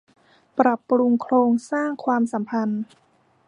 [0.59, 2.83] ปรับปรุงโครงสร้างความสัมพันธ์